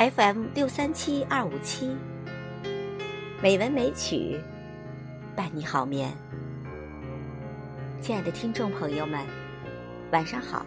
[0.00, 1.94] FM 六三七二五七，
[3.42, 4.40] 美文美曲
[5.36, 6.10] 伴你好眠。
[8.00, 9.20] 亲爱的听众朋友们，
[10.10, 10.64] 晚上好。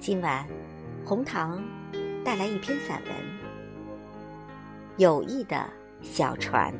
[0.00, 0.46] 今晚
[1.04, 1.62] 红糖
[2.24, 3.12] 带来一篇散文
[4.96, 5.68] 《友谊的
[6.00, 6.72] 小船》。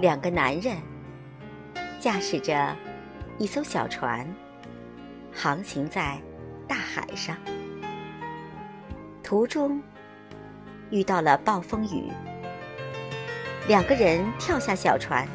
[0.00, 0.76] 两个男人
[1.98, 2.76] 驾驶着
[3.36, 4.24] 一艘小船，
[5.34, 6.16] 航行在
[6.68, 7.36] 大海上。
[9.24, 9.82] 途中
[10.90, 12.12] 遇到了暴风雨，
[13.66, 15.26] 两个人跳下小船，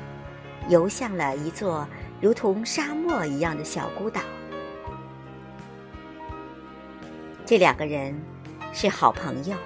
[0.69, 1.85] 游向了一座
[2.21, 4.21] 如同沙漠一样的小孤岛。
[7.45, 8.17] 这两个人
[8.71, 9.57] 是好朋友，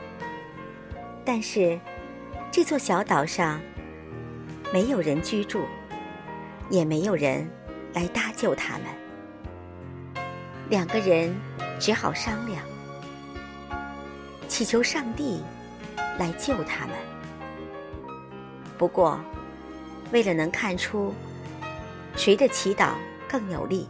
[1.23, 1.79] 但是
[2.51, 3.61] 这座小岛上。
[4.73, 5.65] 没有人居住，
[6.69, 7.49] 也没有人
[7.93, 8.83] 来搭救他们。
[10.69, 11.33] 两个人
[11.79, 12.61] 只好商量，
[14.49, 15.41] 祈求上帝
[16.19, 16.95] 来救他们。
[18.77, 19.19] 不过，
[20.11, 21.13] 为了能看出
[22.15, 22.91] 谁的祈祷
[23.27, 23.87] 更有利，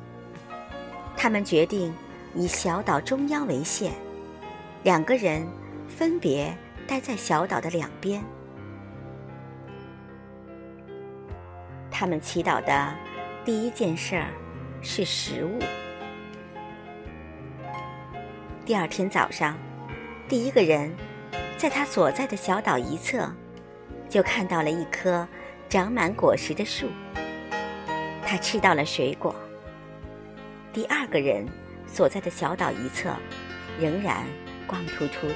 [1.16, 1.92] 他们决定
[2.36, 3.92] 以小岛中央为线，
[4.84, 5.46] 两个人
[5.88, 6.56] 分别
[6.88, 8.24] 待在小岛的两边。
[12.00, 12.94] 他们祈祷的
[13.44, 14.28] 第一件事儿
[14.84, 15.58] 是食物。
[18.64, 19.58] 第二天早上，
[20.30, 20.96] 第一个人
[21.58, 23.28] 在他所在的小岛一侧
[24.08, 25.28] 就看到了一棵
[25.68, 26.88] 长满果实的树，
[28.24, 29.34] 他吃到了水果。
[30.72, 31.48] 第二个人
[31.88, 33.12] 所在的小岛一侧
[33.80, 34.24] 仍然
[34.68, 35.34] 光秃秃的。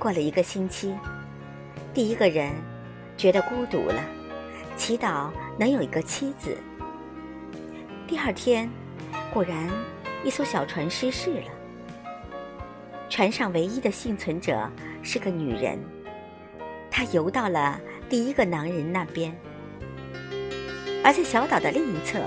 [0.00, 0.98] 过了一个星期，
[1.94, 2.52] 第一个人。
[3.22, 4.02] 觉得孤独了，
[4.76, 6.58] 祈祷能有一个妻子。
[8.04, 8.68] 第二天，
[9.32, 9.70] 果然
[10.24, 11.46] 一艘小船失事了。
[13.08, 14.68] 船上唯一的幸存者
[15.04, 15.78] 是个女人，
[16.90, 19.32] 她游到了第一个男人那边，
[21.04, 22.18] 而在小岛的另一侧，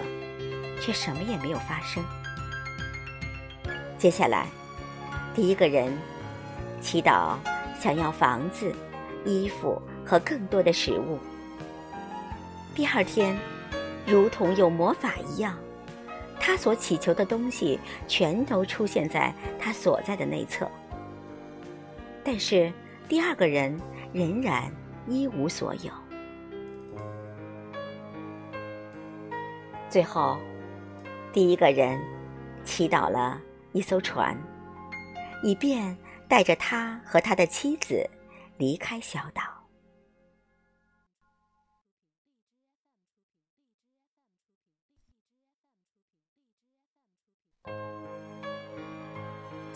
[0.80, 2.02] 却什么也没有发生。
[3.98, 4.48] 接下来，
[5.34, 5.92] 第一个人
[6.80, 7.36] 祈祷
[7.82, 8.74] 想要房子、
[9.26, 9.82] 衣服。
[10.06, 11.18] 和更多的食物。
[12.76, 13.38] 第二天，
[14.06, 15.58] 如同有魔法一样，
[16.40, 20.70] 他所祈求的东西全都出现在他所在的内侧。
[22.24, 22.72] 但是，
[23.08, 23.80] 第二个人
[24.14, 24.72] 仍然
[25.08, 25.92] 一无所有。
[29.90, 30.38] 最后，
[31.32, 32.00] 第一个人
[32.66, 33.40] 祈祷了
[33.72, 34.38] 一艘船，
[35.42, 35.96] 以便
[36.28, 38.06] 带着他和他的妻子
[38.58, 39.44] 离开小岛。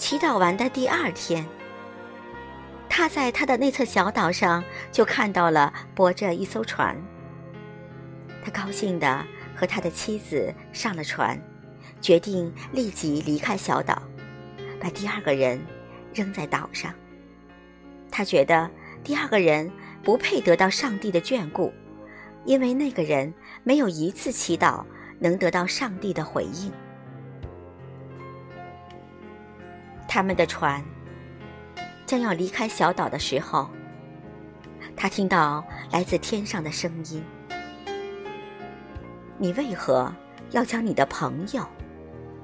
[0.09, 1.46] 祈祷完的第二天，
[2.90, 7.00] 他在他的内侧小岛上就看到了泊着一艘船。
[8.44, 9.24] 他高兴地
[9.56, 11.40] 和他的妻子上了船，
[12.02, 14.02] 决定立即离开小岛，
[14.80, 15.64] 把第二个人
[16.12, 16.92] 扔在岛上。
[18.09, 18.68] 他觉得
[19.03, 19.72] 第二个人
[20.02, 21.72] 不配得到上帝的眷顾，
[22.46, 23.31] 因为那个人
[23.64, 24.84] 没有一次祈祷
[25.19, 26.74] 能得到上帝的回应。
[30.12, 30.84] 他们的船
[32.08, 33.70] 将要离开小岛的时候，
[34.96, 37.24] 他听到来自天上的声音
[39.38, 40.12] ：“你为何
[40.50, 41.64] 要将你的朋友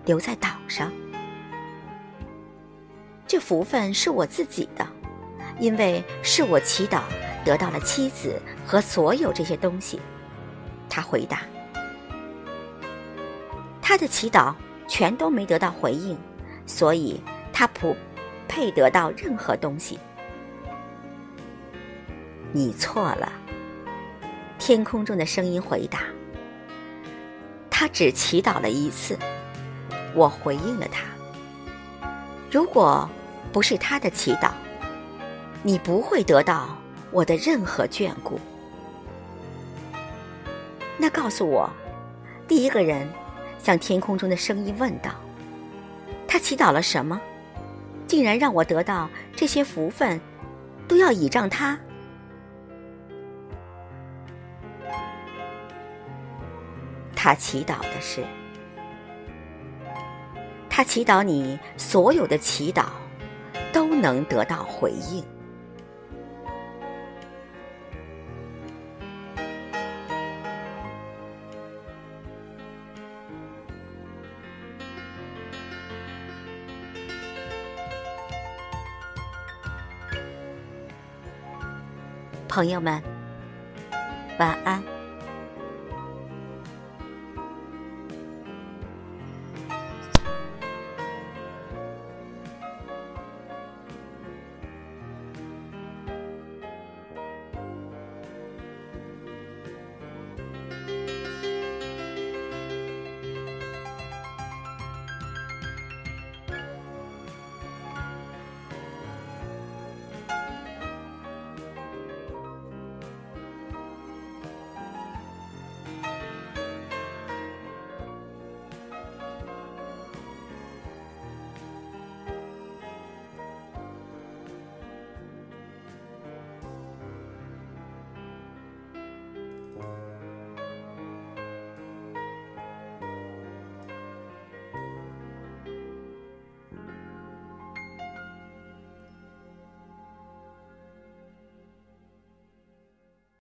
[0.05, 0.91] 留在岛上？
[3.25, 4.87] 这福分是我自己的，
[5.59, 7.01] 因为是我祈祷
[7.43, 9.99] 得到了妻子和所有这些东西。”
[10.87, 11.41] 他回答
[13.81, 14.53] ：“他的祈祷
[14.87, 16.16] 全都没得到回应，
[16.67, 17.19] 所以。”
[17.57, 17.96] 他不
[18.49, 19.97] 配得到任何东西。
[22.52, 23.31] 你错了。
[24.59, 25.99] 天空中的声音回答
[27.72, 29.17] ：“他只祈祷了一次，
[30.13, 31.05] 我回应了他。
[32.52, 33.09] 如果
[33.53, 34.52] 不是他的祈祷，
[35.63, 36.78] 你不会得到
[37.11, 38.37] 我的任何眷顾。
[40.97, 41.69] 那告诉我，
[42.49, 43.07] 第一个人
[43.59, 45.11] 向天空中的声音问道：
[46.28, 47.22] 他祈祷了什么？”
[48.07, 50.19] 竟然让我得到这些福分，
[50.87, 51.78] 都要倚仗他。
[57.16, 58.23] 他祈祷的是，
[60.69, 62.85] 他祈祷你所有的祈祷
[63.73, 65.25] 都能得到回应。
[82.55, 83.03] 朋友们，
[84.40, 84.94] 晚安。